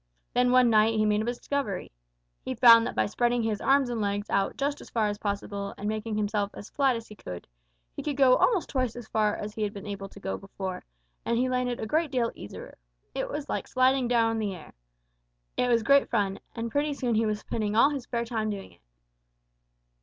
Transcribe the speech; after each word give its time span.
Then 0.33 0.49
one 0.51 0.71
night 0.71 0.95
he 0.95 1.05
made 1.05 1.21
a 1.21 1.25
discovery. 1.25 1.91
He 2.43 2.55
found 2.55 2.87
that 2.87 2.95
by 2.95 3.05
spreading 3.05 3.43
his 3.43 3.61
arms 3.61 3.87
and 3.87 4.01
legs 4.01 4.31
out 4.31 4.57
just 4.57 4.81
as 4.81 4.89
far 4.89 5.05
as 5.09 5.19
possible 5.19 5.75
and 5.77 5.87
making 5.87 6.17
himself 6.17 6.49
as 6.55 6.71
flat 6.71 6.95
as 6.95 7.07
he 7.07 7.13
could, 7.15 7.47
he 7.95 8.01
could 8.01 8.17
go 8.17 8.35
almost 8.35 8.69
twice 8.69 8.95
as 8.95 9.07
far 9.07 9.35
as 9.35 9.53
he 9.53 9.61
had 9.61 9.73
been 9.73 9.85
able 9.85 10.09
to 10.09 10.19
go 10.19 10.39
before, 10.39 10.83
and 11.23 11.37
he 11.37 11.47
landed 11.49 11.79
a 11.79 11.85
great 11.85 12.09
deal 12.09 12.31
easier. 12.33 12.79
It 13.13 13.29
was 13.29 13.47
like 13.47 13.67
sliding 13.67 14.07
down 14.07 14.31
on 14.31 14.39
the 14.39 14.55
air. 14.55 14.73
It 15.55 15.67
was 15.67 15.83
great 15.83 16.09
fun, 16.09 16.39
and 16.55 16.71
pretty 16.71 16.95
soon 16.95 17.13
he 17.13 17.27
was 17.27 17.37
spending 17.41 17.75
all 17.75 17.91
his 17.91 18.05
spare 18.05 18.25
time 18.25 18.49
doing 18.49 18.71
it. 18.71 18.81